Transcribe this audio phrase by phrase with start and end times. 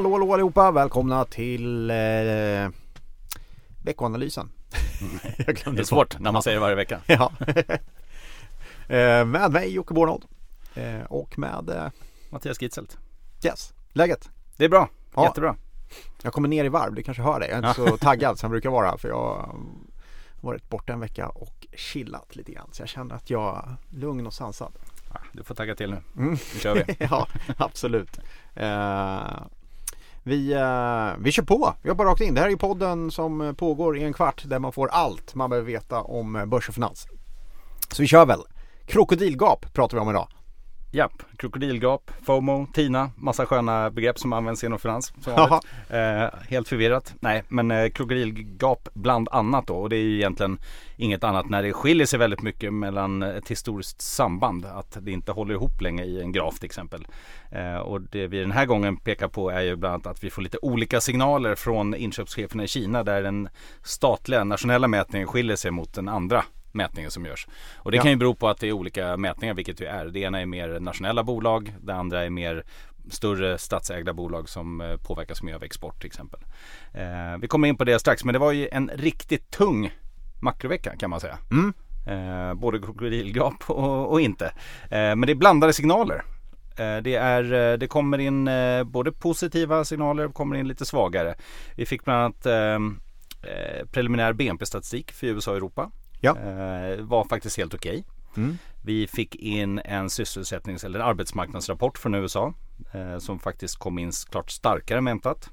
[0.00, 2.68] Hallå hallå allihopa, välkomna till eh,
[3.84, 4.50] veckoanalysen.
[5.46, 7.00] Jag glömde det är svårt när man säger det varje vecka.
[7.06, 7.32] ja.
[8.88, 10.24] eh, med mig Jocke Bornold
[10.74, 11.88] eh, och med eh,
[12.30, 12.98] Mattias Gitzelt.
[13.44, 14.30] Yes, läget?
[14.56, 15.24] Det är bra, ja.
[15.24, 15.56] jättebra.
[16.22, 17.48] Jag kommer ner i varv, du kanske hör det.
[17.48, 19.54] Jag är inte så taggad som jag brukar vara för jag har
[20.40, 22.68] varit borta en vecka och chillat lite grann.
[22.72, 24.72] Så jag känner att jag är lugn och sansad.
[25.32, 26.02] Du får tagga till nu.
[26.16, 26.30] Mm.
[26.30, 26.96] Nu kör vi.
[27.10, 28.18] ja, absolut.
[28.54, 29.42] Eh,
[30.22, 32.34] vi, eh, vi kör på, vi hoppar rakt in.
[32.34, 35.50] Det här är podden som eh, pågår i en kvart där man får allt man
[35.50, 37.06] behöver veta om eh, börs och finans.
[37.90, 38.40] Så vi kör väl.
[38.86, 40.28] Krokodilgap pratar vi om idag.
[40.92, 45.12] Japp, krokodilgap, FOMO, TINA, massa sköna begrepp som används inom finans.
[45.90, 47.14] Eh, helt förvirrat.
[47.20, 49.74] Nej, men eh, krokodilgap bland annat då.
[49.74, 50.58] Och det är ju egentligen
[50.96, 54.64] inget annat när det skiljer sig väldigt mycket mellan ett historiskt samband.
[54.64, 57.06] Att det inte håller ihop länge i en graf till exempel.
[57.50, 60.30] Eh, och det vi den här gången pekar på är ju bland annat att vi
[60.30, 63.48] får lite olika signaler från inköpscheferna i Kina där den
[63.82, 67.46] statliga nationella mätningen skiljer sig mot den andra mätningen som görs.
[67.76, 68.02] Och det ja.
[68.02, 70.06] kan ju bero på att det är olika mätningar, vilket det är.
[70.06, 72.64] Det ena är mer nationella bolag, det andra är mer
[73.10, 76.40] större statsägda bolag som eh, påverkas mer av export till exempel.
[76.94, 79.92] Eh, vi kommer in på det strax, men det var ju en riktigt tung
[80.40, 81.38] makrovecka kan man säga.
[81.50, 81.72] Mm.
[82.06, 84.46] Eh, både krokodilgap och, och inte.
[84.84, 86.22] Eh, men det är blandade signaler.
[86.78, 88.50] Eh, det, är, eh, det kommer in
[88.84, 91.34] både positiva signaler och kommer in lite svagare.
[91.76, 92.46] Vi fick bland annat
[93.92, 95.90] preliminär BNP-statistik för USA och Europa.
[96.20, 96.36] Ja.
[96.38, 98.04] Eh, var faktiskt helt okej.
[98.30, 98.44] Okay.
[98.44, 98.58] Mm.
[98.82, 102.54] Vi fick in en sysselsättnings eller arbetsmarknadsrapport från USA
[102.92, 105.50] eh, som faktiskt kom in klart starkare än väntat.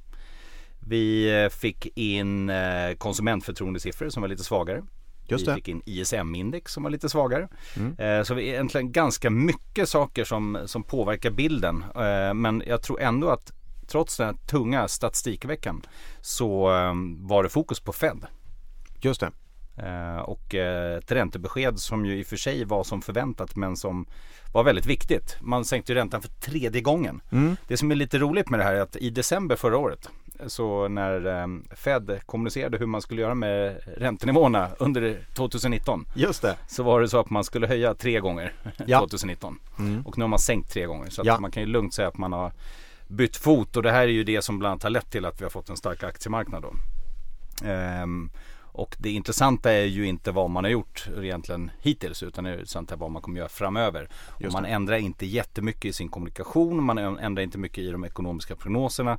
[0.79, 2.51] Vi eh, fick in
[2.97, 4.83] konsumentförtroendesiffror som var lite svagare.
[5.29, 5.51] Just det.
[5.51, 7.47] Vi fick in ISM-index som var lite svagare.
[7.77, 8.25] Mm.
[8.25, 11.83] Så vi egentligen ganska mycket saker som, som påverkar bilden.
[12.35, 13.53] Men jag tror ändå att
[13.87, 15.81] trots den här tunga statistikveckan
[16.21, 16.67] så
[17.17, 18.25] var det fokus på Fed.
[19.01, 19.31] Just det.
[19.77, 23.75] Eh, och eh, ett räntebesked som ju i och för sig var som förväntat men
[23.75, 24.05] som
[24.53, 25.37] var väldigt viktigt.
[25.41, 27.21] Man sänkte ju räntan för tredje gången.
[27.31, 27.55] Mm.
[27.67, 30.09] Det som är lite roligt med det här är att i december förra året
[30.47, 36.05] så när eh, Fed kommunicerade hur man skulle göra med räntenivåerna under 2019.
[36.13, 36.57] Just det.
[36.67, 38.53] Så var det så att man skulle höja tre gånger
[38.85, 38.99] ja.
[39.09, 39.59] 2019.
[39.79, 40.01] Mm.
[40.05, 41.09] Och nu har man sänkt tre gånger.
[41.09, 41.39] Så ja.
[41.39, 42.51] man kan ju lugnt säga att man har
[43.07, 45.41] bytt fot och det här är ju det som bland annat har lett till att
[45.41, 46.73] vi har fått en stark aktiemarknad då.
[47.67, 48.29] Um,
[48.77, 52.93] och det intressanta är ju inte vad man har gjort egentligen hittills utan det intressanta
[52.93, 54.09] är vad man kommer göra framöver.
[54.27, 58.55] Och man ändrar inte jättemycket i sin kommunikation, man ändrar inte mycket i de ekonomiska
[58.55, 59.17] prognoserna.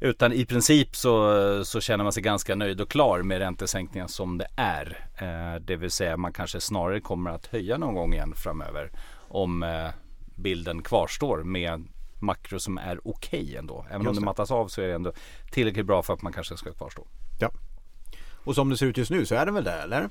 [0.00, 4.38] Utan i princip så, så känner man sig ganska nöjd och klar med räntesänkningar som
[4.38, 5.06] det är.
[5.16, 8.90] Eh, det vill säga man kanske snarare kommer att höja någon gång igen framöver
[9.28, 9.88] om eh,
[10.36, 11.84] bilden kvarstår med
[12.20, 13.86] makro som är okej okay ändå.
[13.90, 15.12] Även om det mattas av så är det ändå
[15.50, 17.06] tillräckligt bra för att man kanske ska kvarstå.
[17.40, 17.50] Ja,
[18.44, 20.08] och som det ser ut just nu så är den väl det eller?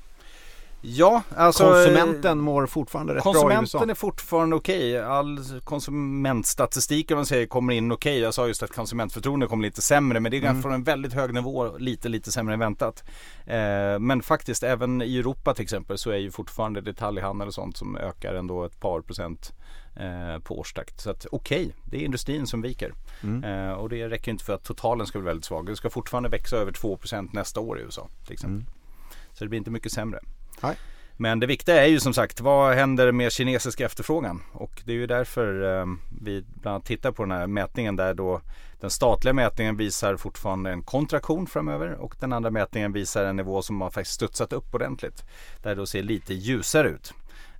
[0.86, 3.48] Ja, alltså Konsumenten mår fortfarande rätt bra i USA.
[3.50, 4.98] Konsumenten är fortfarande okej.
[4.98, 5.10] Okay.
[5.10, 8.12] All konsumentstatistik om man säger kommer in okej.
[8.12, 8.22] Okay.
[8.22, 10.62] Jag sa just att konsumentförtroende kommer lite sämre men det är mm.
[10.62, 13.04] från en väldigt hög nivå lite lite sämre än väntat.
[13.46, 17.76] Eh, men faktiskt även i Europa till exempel så är ju fortfarande detaljhandel och sånt
[17.76, 19.52] som ökar ändå ett par procent
[19.96, 21.00] eh, på årstakt.
[21.00, 22.92] Så att okej, okay, det är industrin som viker.
[23.22, 23.44] Mm.
[23.44, 25.66] Eh, och det räcker inte för att totalen ska bli väldigt svag.
[25.66, 28.56] Det ska fortfarande växa över 2% nästa år i USA till exempel.
[28.56, 28.72] Mm.
[29.32, 30.20] Så det blir inte mycket sämre.
[30.66, 30.76] Nej.
[31.16, 34.42] Men det viktiga är ju som sagt, vad händer med kinesisk efterfrågan?
[34.52, 35.86] Och det är ju därför eh,
[36.22, 38.40] vi bland annat tittar på den här mätningen där då
[38.80, 43.62] den statliga mätningen visar fortfarande en kontraktion framöver och den andra mätningen visar en nivå
[43.62, 45.24] som har faktiskt studsat upp ordentligt.
[45.62, 47.12] Där det då ser lite ljusare ut.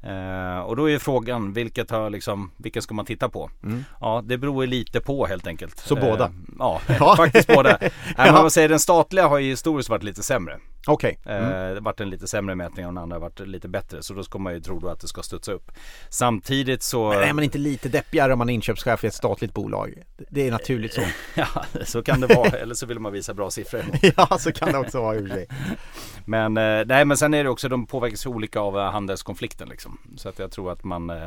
[0.07, 3.51] Uh, och då är frågan vilket har liksom, vilken ska man titta på?
[3.63, 3.85] Mm.
[4.01, 5.79] Ja det beror lite på helt enkelt.
[5.79, 6.33] Så uh, båda?
[6.59, 6.81] Ja,
[7.17, 7.79] faktiskt båda.
[7.81, 10.59] Nej, men man säger den statliga har ju historiskt varit lite sämre.
[10.87, 11.19] Okej.
[11.21, 11.37] Okay.
[11.37, 11.69] Mm.
[11.69, 14.03] Uh, det varit en lite sämre mätning och den andra varit lite bättre.
[14.03, 15.73] Så då ska man ju tro då att det ska studsa upp.
[16.09, 17.09] Samtidigt så...
[17.09, 19.95] Men är man inte lite deppigare om man är inköpschef i ett statligt bolag?
[20.17, 21.03] Det är naturligt så.
[21.35, 22.51] ja, så kan det vara.
[22.51, 23.85] Eller så vill man visa bra siffror.
[24.17, 25.47] ja, så kan det också vara i sig.
[26.27, 29.99] Men, nej men sen är det också, de påverkas olika av handelskonflikten liksom.
[30.17, 31.27] Så att jag tror att man eh,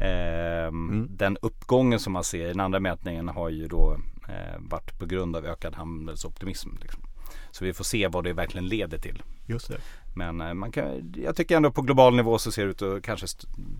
[0.00, 1.08] eh, mm.
[1.10, 3.96] Den uppgången som man ser i den andra mätningen har ju då
[4.28, 6.70] eh, varit på grund av ökad handelsoptimism.
[6.80, 7.02] Liksom.
[7.50, 9.22] Så vi får se vad det verkligen leder till.
[9.46, 9.80] Just det.
[10.14, 13.02] Men eh, man kan, jag tycker ändå på global nivå så ser det ut att
[13.02, 13.26] kanske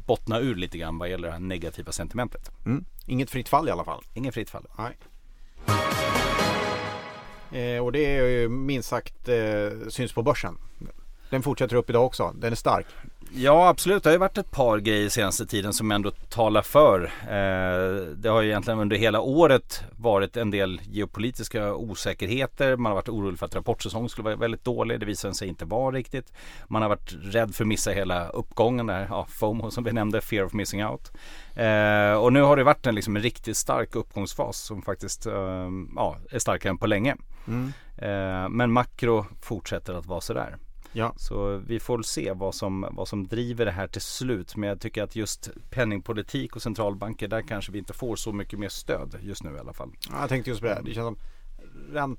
[0.07, 2.51] bottna ur lite grann vad gäller det här negativa sentimentet.
[2.67, 2.85] Mm.
[3.07, 4.05] Inget fritt fall i alla fall.
[4.15, 4.67] Inget fritt fall.
[4.79, 4.97] Nej.
[7.53, 10.59] Eh, och det är ju minst sagt eh, syns på börsen.
[11.31, 12.35] Den fortsätter upp idag också.
[12.39, 12.87] Den är stark.
[13.35, 17.05] Ja absolut, det har ju varit ett par grejer senaste tiden som ändå talar för.
[17.23, 22.77] Eh, det har ju egentligen under hela året varit en del geopolitiska osäkerheter.
[22.77, 25.01] Man har varit orolig för att rapportsäsongen skulle vara väldigt dålig.
[25.01, 26.33] Det visade sig inte vara riktigt.
[26.69, 30.21] Man har varit rädd för att missa hela uppgången där, ja, FOMO som vi nämnde,
[30.21, 31.13] fear of missing out.
[31.55, 35.69] Eh, och nu har det varit en, liksom, en riktigt stark uppgångsfas som faktiskt eh,
[35.97, 37.17] ja, är starkare än på länge.
[37.47, 37.73] Mm.
[37.97, 40.57] Eh, men makro fortsätter att vara sådär.
[40.93, 41.15] Ja.
[41.17, 44.57] Så vi får se vad som, vad som driver det här till slut.
[44.57, 48.59] Men jag tycker att just penningpolitik och centralbanker, där kanske vi inte får så mycket
[48.59, 49.91] mer stöd just nu i alla fall.
[50.11, 50.83] Ja, jag tänkte just på det.
[50.85, 51.17] Det känns
[51.95, 52.17] som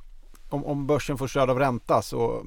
[0.49, 2.45] om, om börsen får stöd av ränta så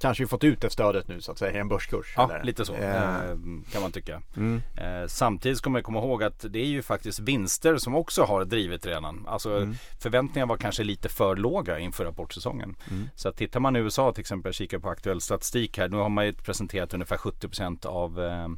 [0.00, 2.14] kanske fått ut det stödet nu så att säga i en börskurs.
[2.16, 2.44] Ja, eller?
[2.44, 3.36] lite så eh.
[3.72, 4.22] kan man tycka.
[4.36, 4.62] Mm.
[4.76, 8.44] Eh, samtidigt ska man komma ihåg att det är ju faktiskt vinster som också har
[8.44, 9.26] drivit redan.
[9.28, 9.74] Alltså mm.
[10.00, 12.76] förväntningarna var kanske lite för låga inför rapportsäsongen.
[12.90, 13.08] Mm.
[13.14, 15.88] Så att tittar man i USA till exempel, kikar på aktuell statistik här.
[15.88, 18.48] Nu har man ju presenterat ungefär 70% av, eh,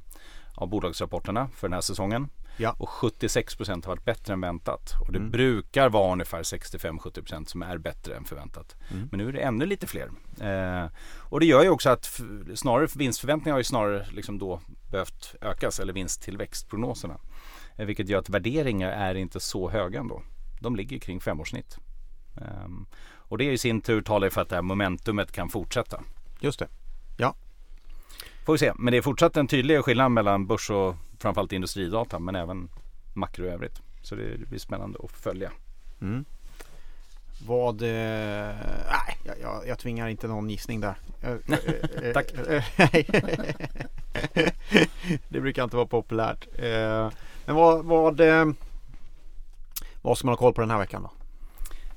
[0.55, 2.29] av bolagsrapporterna för den här säsongen.
[2.57, 2.75] Ja.
[2.79, 4.93] Och 76% har varit bättre än väntat.
[5.01, 5.31] Och det mm.
[5.31, 8.77] brukar vara ungefär 65-70% som är bättre än förväntat.
[8.91, 9.09] Mm.
[9.11, 10.11] Men nu är det ännu lite fler.
[10.41, 12.21] Eh, och det gör ju också att
[12.55, 14.61] snarare vinstförväntningarna har ju snarare liksom då
[14.91, 17.19] behövt ökas eller vinsttillväxtprognoserna.
[17.77, 20.23] Eh, vilket gör att värderingar är inte så höga ändå.
[20.61, 21.79] De ligger kring femårssnitt.
[22.37, 22.69] Eh,
[23.15, 26.03] och det i sin tur talar för att det här momentumet kan fortsätta.
[26.41, 26.69] Just det.
[27.17, 27.35] Ja.
[28.47, 28.73] Får vi se.
[28.77, 32.69] Men det är fortsatt en tydlig skillnad mellan börs och framförallt industridata men även
[33.13, 33.81] makro i övrigt.
[34.03, 35.53] Så det blir spännande att följa.
[36.01, 36.25] Mm.
[37.47, 40.95] Vad, eh, nej jag, jag, jag, tvingar inte någon gissning där.
[42.15, 42.33] Tack.
[45.29, 46.49] det brukar inte vara populärt.
[46.59, 47.11] Eh,
[47.45, 48.47] men vad, vad, eh,
[50.03, 51.11] vad ska man ha koll på den här veckan då?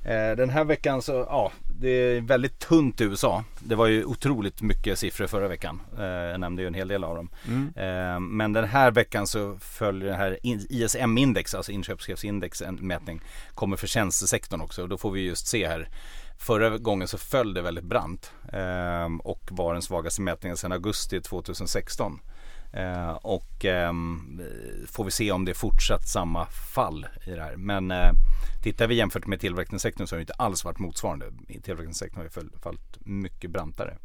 [0.06, 3.44] Eh, den här veckan så, ja, det är väldigt tunt i USA.
[3.58, 5.80] Det var ju otroligt mycket siffror förra veckan.
[5.98, 7.30] Eh, jag nämnde ju en hel del av dem.
[7.48, 7.72] Mm.
[7.76, 13.20] Eh, men den här veckan så följer det här ISM-index, alltså inköpschefsindex, en mätning,
[13.54, 14.82] kommer för tjänstesektorn också.
[14.82, 15.88] Och då får vi just se här.
[16.38, 18.32] Förra gången så föll det väldigt brant
[19.22, 22.20] och var den svagaste mätningen sedan augusti 2016.
[22.76, 23.92] Eh, och eh,
[24.86, 27.56] får vi se om det är fortsatt samma fall i det här.
[27.56, 28.10] Men eh,
[28.62, 31.26] tittar vi jämfört med tillverkningssektorn så har det inte alls varit motsvarande.
[31.62, 33.96] Tillverkningssektorn har ju fallit mycket brantare.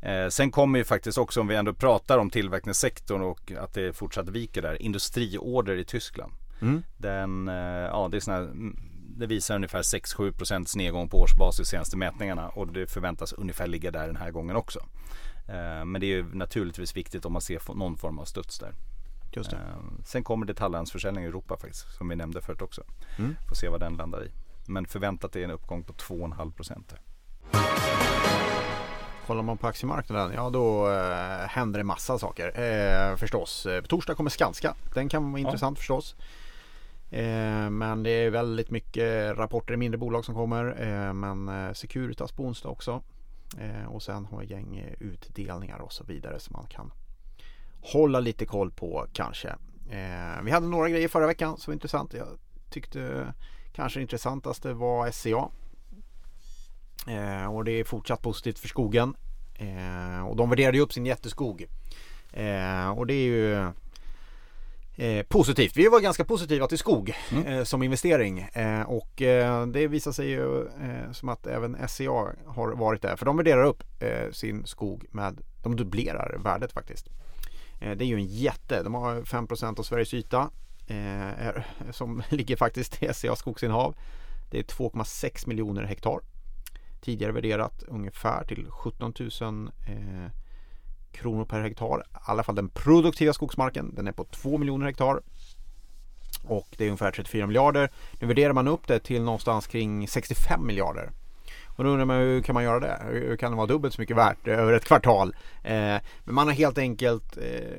[0.00, 3.96] Eh, sen kommer ju faktiskt också om vi ändå pratar om tillverkningssektorn och att det
[3.96, 4.82] fortsatt viker där.
[4.82, 6.32] Industriorder i Tyskland.
[6.60, 6.82] Mm.
[6.96, 8.76] Den, eh, ja, det, är såna, mm,
[9.16, 14.06] det visar ungefär 6-7 nedgång på årsbasis senaste mätningarna och det förväntas ungefär ligga där
[14.06, 14.80] den här gången också.
[15.50, 18.74] Eh, men det är ju naturligtvis viktigt om man ser någon form av studs där.
[19.32, 19.56] Just det.
[19.56, 22.82] Eh, sen kommer detaljhandelsförsäljning i Europa faktiskt, som vi nämnde förut också.
[23.18, 23.36] Mm.
[23.48, 24.30] Får se vad den landar i.
[24.66, 26.94] Men förväntat är en uppgång på 2,5 procent.
[29.26, 33.66] Kollar man på aktiemarknaden, ja då eh, händer det massa saker eh, förstås.
[33.82, 34.74] På torsdag kommer Skanska.
[34.94, 35.46] Den kan vara ja.
[35.46, 36.16] intressant förstås.
[37.10, 40.82] Eh, men det är väldigt mycket rapporter i mindre bolag som kommer.
[40.82, 43.02] Eh, men Securitas på onsdag också.
[43.58, 46.92] Eh, och sen har jag gäng utdelningar och så vidare som man kan
[47.82, 49.48] hålla lite koll på kanske.
[49.90, 52.14] Eh, vi hade några grejer förra veckan som var intressant.
[52.14, 52.28] Jag
[52.70, 53.32] tyckte
[53.72, 55.48] kanske det intressantaste var SCA.
[57.06, 59.14] Eh, och det är fortsatt positivt för skogen.
[59.54, 61.66] Eh, och de värderade ju upp sin jätteskog.
[62.32, 63.72] Eh, och det är ju
[65.00, 65.76] Eh, positivt.
[65.76, 67.46] Vi var ganska positiva till skog mm.
[67.46, 72.34] eh, som investering eh, och eh, det visar sig ju eh, som att även SCA
[72.46, 77.08] har varit där för de värderar upp eh, sin skog med, de dubblerar värdet faktiskt.
[77.78, 80.50] det är ju en jätte, de har 5% av Sveriges yta
[81.90, 83.94] som ligger faktiskt i SCA skogsinnehav.
[84.50, 86.20] Det är 2,6 miljoner hektar.
[87.00, 89.70] Tidigare värderat ungefär till 17 000
[91.12, 92.00] kronor per hektar.
[92.00, 93.94] I alla fall den produktiva skogsmarken.
[93.94, 95.20] Den är på 2 miljoner hektar.
[96.44, 97.90] Och det är ungefär 34 miljarder.
[98.20, 101.10] Nu värderar man upp det till någonstans kring 65 miljarder.
[101.66, 103.02] Och då undrar man hur kan man göra det?
[103.10, 105.34] Hur kan det vara dubbelt så mycket värt över ett kvartal?
[105.62, 107.78] Eh, men man har helt enkelt eh,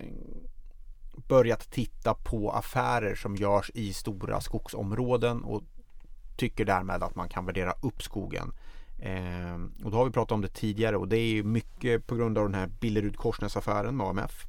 [1.27, 5.63] börjat titta på affärer som görs i stora skogsområden och
[6.37, 10.31] tycker därmed att man kan värdera upp skogen Eh, Ehm, och då har vi pratat
[10.31, 14.45] om det tidigare och det är mycket på grund av den här Billerud-Korsnäs-affären med AMF.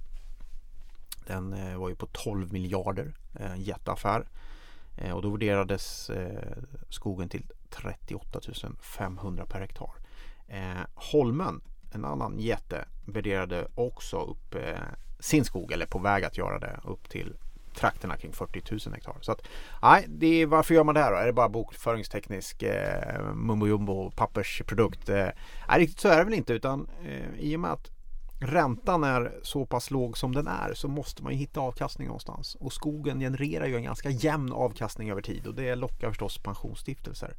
[1.27, 4.27] Den eh, var ju på 12 miljarder, eh, en jätteaffär.
[4.97, 6.57] Eh, och då värderades eh,
[6.89, 8.41] skogen till 38
[8.81, 9.91] 500 per hektar.
[10.49, 11.61] Eh, Holmen,
[11.93, 14.81] en annan jätte, värderade också upp eh,
[15.21, 17.37] sin skog, eller på väg att göra det, upp till
[17.75, 19.17] trakterna kring 40 000 hektar.
[19.21, 19.43] Så att,
[19.83, 21.19] nej, det är, varför gör man det här då?
[21.19, 25.09] Är det bara bokföringsteknisk eh, mumbo jumbo pappersprodukt?
[25.09, 25.29] Eh,
[25.69, 27.91] nej, riktigt så är det väl inte utan eh, i och med att
[28.41, 32.55] räntan är så pass låg som den är så måste man ju hitta avkastning någonstans.
[32.55, 37.37] Och skogen genererar ju en ganska jämn avkastning över tid och det lockar förstås pensionsstiftelser.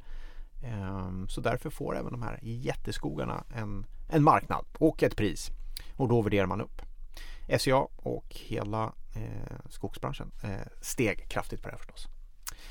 [0.64, 5.50] Ehm, så därför får även de här jätteskogarna en, en marknad och ett pris.
[5.96, 6.82] Och då värderar man upp.
[7.58, 8.92] SCA och hela
[9.70, 12.08] skogsbranschen eh, steg kraftigt på det här förstås.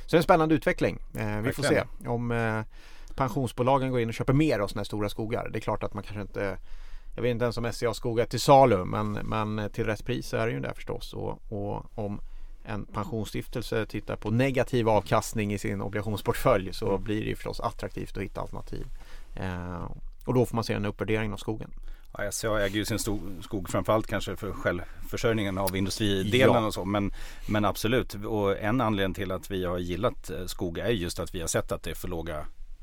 [0.05, 0.99] Så det är en spännande utveckling.
[1.15, 2.61] Eh, vi får se om eh,
[3.15, 5.49] pensionsbolagen går in och köper mer av sådana här stora skogar.
[5.49, 6.57] Det är klart att man kanske inte
[7.15, 10.33] jag vet inte ens om SCA skog är till salu men, men till rätt pris
[10.33, 11.13] är det ju det förstås.
[11.13, 12.21] Och, och om
[12.65, 17.03] en pensionsstiftelse tittar på negativ avkastning i sin obligationsportfölj så mm.
[17.03, 18.87] blir det förstås attraktivt att hitta alternativ.
[19.35, 19.91] Eh,
[20.25, 21.71] och då får man se en uppvärdering av skogen.
[22.17, 22.99] Ja, SCA äger ju sin
[23.41, 26.65] skog framförallt kanske för självförsörjningen av industridelen ja.
[26.65, 26.85] och så.
[26.85, 27.13] Men,
[27.47, 31.35] men absolut, och en anledning till att vi har gillat eh, skog är just att
[31.35, 32.37] vi har sett att det är för låga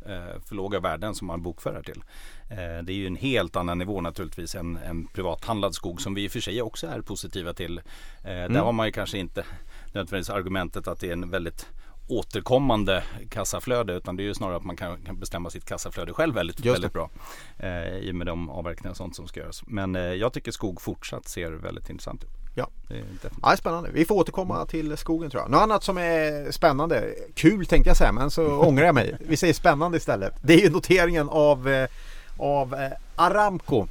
[0.07, 2.03] eh, för låga värden som man bokför till.
[2.51, 6.25] Eh, det är ju en helt annan nivå naturligtvis än, än privathandlad skog som vi
[6.25, 7.81] i och för sig också är positiva till.
[8.25, 8.53] Mm.
[8.53, 9.45] Där har man ju kanske inte
[9.93, 11.67] nödvändigtvis argumentet att det är en väldigt
[12.11, 16.35] återkommande kassaflöde utan det är ju snarare att man kan, kan bestämma sitt kassaflöde själv
[16.35, 17.11] väldigt, väldigt bra.
[17.59, 19.63] Eh, I och med de avverkningar och sånt som ska göras.
[19.67, 22.31] Men eh, jag tycker skog fortsatt ser väldigt intressant ut.
[22.55, 22.69] Ja.
[22.89, 23.05] Det är
[23.43, 23.91] ja, spännande.
[23.93, 25.51] Vi får återkomma till skogen tror jag.
[25.51, 29.17] Något annat som är spännande, kul tänkte jag säga men så ångrar jag mig.
[29.21, 30.35] Vi säger spännande istället.
[30.43, 31.89] Det är ju noteringen av, eh,
[32.37, 33.87] av eh, Aramco.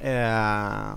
[0.00, 0.94] Eh,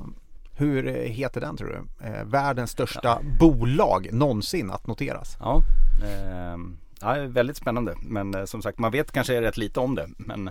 [0.58, 2.08] hur heter den tror du?
[2.08, 3.20] Eh, världens största ja.
[3.40, 5.38] bolag någonsin att noteras.
[5.40, 5.62] Ja,
[6.04, 6.58] eh,
[7.02, 7.96] ja, väldigt spännande.
[8.02, 10.08] Men eh, som sagt, man vet kanske rätt lite om det.
[10.18, 10.50] Men,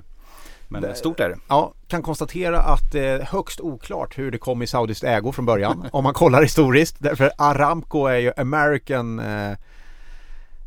[0.69, 1.39] men det, stort är det.
[1.49, 5.47] Ja, kan konstatera att det är högst oklart hur det kom i saudiskt ägo från
[5.47, 5.89] början.
[5.93, 6.97] om man kollar historiskt.
[6.99, 9.51] Därför Aramco är ju American eh,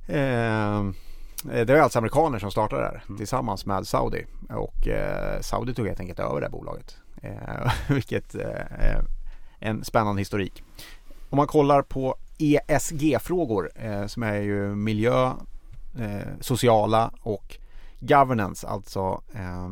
[0.07, 0.83] eh,
[1.43, 3.17] det är alltså amerikaner som startade det här mm.
[3.17, 6.97] tillsammans med Saudi och eh, Saudi tog helt enkelt över det bolaget.
[7.21, 8.99] Eh, vilket eh,
[9.59, 10.63] en spännande historik.
[11.29, 15.33] Om man kollar på ESG-frågor eh, som är ju miljö,
[15.99, 17.57] eh, sociala och
[17.99, 19.69] governance, alltså eh,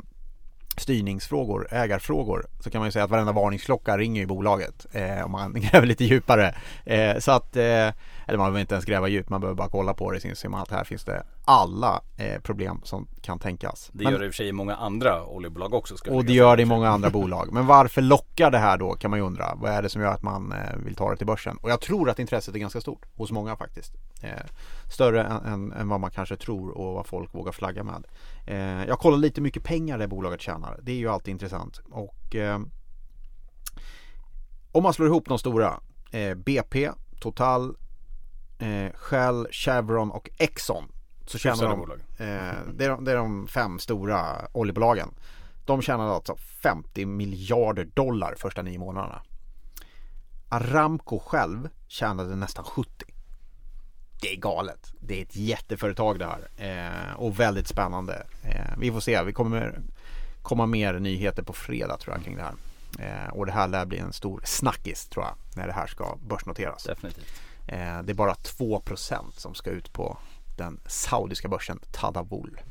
[0.77, 5.31] styrningsfrågor, ägarfrågor så kan man ju säga att varenda varningsklocka ringer i bolaget eh, om
[5.31, 6.55] man gräver lite djupare.
[6.85, 9.93] Eh, så att, eh, eller man behöver inte ens gräva djupt, man behöver bara kolla
[9.93, 13.89] på det så ser man att här finns det alla eh, problem som kan tänkas.
[13.93, 15.95] Det gör det i och för sig i många andra oljebolag också.
[16.09, 17.49] och det gör det i många andra bolag.
[17.51, 19.55] Men varför lockar det här då kan man ju undra.
[19.55, 21.57] Vad är det som gör att man eh, vill ta det till börsen?
[21.57, 23.93] Och jag tror att intresset är ganska stort hos många faktiskt.
[24.21, 24.29] Eh,
[24.91, 28.05] större än, än, än, vad man kanske tror och vad folk vågar flagga med.
[28.47, 30.79] Eh, jag kollar lite mycket pengar det bolaget tjänar.
[30.81, 31.81] Det är ju alltid intressant.
[31.91, 32.59] Och eh,
[34.71, 35.79] om man slår ihop de stora
[36.11, 37.75] eh, BP, Total,
[38.93, 40.83] Shell, Chevron och Exxon
[41.29, 45.09] så tjänar de, eh, det, är de, det är de fem stora oljebolagen.
[45.65, 49.21] De tjänade alltså 50 miljarder dollar första nio månaderna.
[50.49, 53.05] Aramco själv tjänade nästan 70.
[54.21, 54.93] Det är galet.
[54.99, 58.27] Det är ett jätteföretag det här eh, och väldigt spännande.
[58.43, 59.23] Eh, vi får se.
[59.23, 59.81] Vi kommer
[60.41, 62.55] komma mer nyheter på fredag tror jag kring det här.
[62.99, 66.17] Eh, och det här lär bli en stor snackis tror jag när det här ska
[66.29, 66.83] börsnoteras.
[66.83, 67.41] Definitivt.
[67.67, 70.17] Eh, det är bara 2% som ska ut på
[70.57, 72.61] den saudiska börsen Tadawul.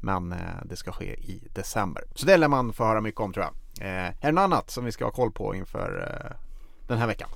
[0.00, 2.04] Men eh, det ska ske i december.
[2.14, 3.54] Så det lär man få höra mycket om tror jag.
[3.86, 6.36] Eh, är det något annat som vi ska ha koll på inför eh,
[6.88, 7.28] den här veckan?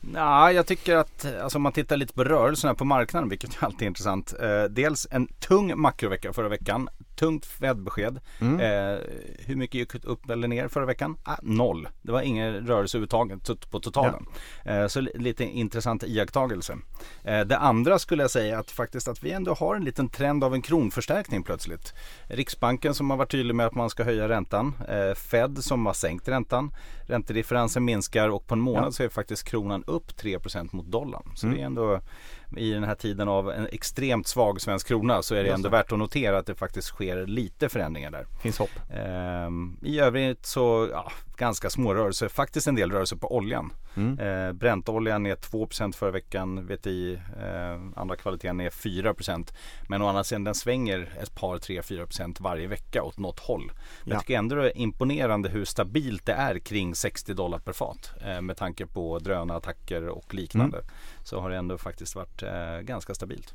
[0.00, 3.82] Nej, jag tycker att alltså, om man tittar lite på rörelserna på marknaden, vilket alltid
[3.82, 4.34] är intressant.
[4.40, 8.20] Eh, dels en tung makrovecka förra veckan tungt Fed-besked.
[8.40, 8.60] Mm.
[8.60, 8.98] Eh,
[9.38, 11.16] hur mycket gick upp eller ner förra veckan?
[11.24, 11.88] Ah, noll.
[12.02, 14.26] Det var ingen rörelse överhuvudtaget på totalen.
[14.64, 14.70] Ja.
[14.70, 16.76] Eh, så lite intressant iakttagelse.
[17.24, 20.44] Eh, det andra skulle jag säga att faktiskt att vi ändå har en liten trend
[20.44, 21.94] av en kronförstärkning plötsligt.
[22.26, 24.74] Riksbanken som har varit tydlig med att man ska höja räntan.
[24.88, 26.74] Eh, Fed som har sänkt räntan.
[27.06, 28.90] Räntedifferensen minskar och på en månad ja.
[28.92, 31.32] så är faktiskt kronan upp 3% mot dollarn.
[31.34, 31.56] Så mm.
[31.56, 32.00] det är ändå
[32.56, 35.92] i den här tiden av en extremt svag svensk krona så är det ändå värt
[35.92, 38.26] att notera att det faktiskt sker lite förändringar där.
[38.42, 38.70] Finns hopp.
[38.90, 43.72] Ehm, I övrigt så ja, ganska små rörelser, faktiskt en del rörelser på oljan.
[43.96, 44.18] Mm.
[44.18, 49.52] Ehm, Brentoljan är 2% förra veckan, VTI eh, andra kvaliteten är 4%
[49.88, 53.64] Men å andra sidan den svänger ett par, 3, 4% varje vecka åt något håll.
[53.66, 54.14] Men ja.
[54.14, 58.10] jag tycker ändå det är imponerande hur stabilt det är kring 60 dollar per fat
[58.24, 60.78] eh, med tanke på drönarattacker och liknande.
[60.78, 60.90] Mm.
[61.24, 63.54] Så har det ändå faktiskt varit eh, ganska stabilt.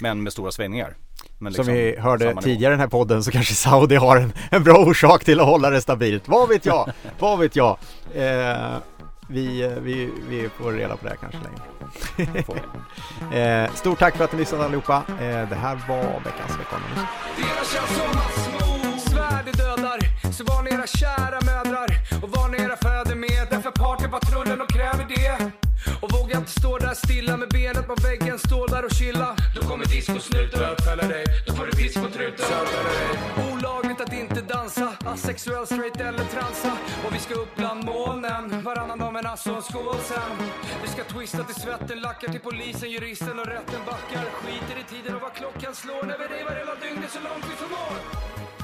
[0.00, 0.96] Men med stora svängningar.
[1.38, 4.32] Men liksom Som vi hörde tidigare i den här podden så kanske Saudi har en,
[4.50, 6.28] en bra orsak till att hålla det stabilt.
[6.28, 6.92] Vad vet jag?
[7.18, 7.78] Vad vet jag?
[8.14, 8.76] Eh,
[9.28, 11.62] vi, vi, vi får reda på det här kanske längre.
[13.64, 15.02] eh, stort tack för att ni lyssnade allihopa.
[15.08, 17.06] Eh, det här var veckans Vekonomist.
[20.36, 21.88] Så var ni era kära mödrar
[22.22, 23.46] och var ni era fäder med.
[23.50, 25.65] Därför partypatrullen och kräver det.
[26.06, 29.36] Och våga inte stå där stilla med benet på väggen, stå där och chilla.
[29.54, 31.24] Då kommer discosnuten bötfälla dig.
[31.46, 33.06] Då får du discotruten bötfälla dig.
[33.52, 36.72] Olagligt att inte dansa, asexuell, straight eller transa.
[37.04, 40.30] Och vi ska upp bland molnen, varannan dag med en ass och en skål sen.
[40.82, 44.24] Vi ska twista till svetten, lackar till polisen, juristen och rätten backar.
[44.40, 47.56] Skiter i tiden och vad klockan slår när vi revar hela dygnet så långt vi
[47.62, 48.55] förmår.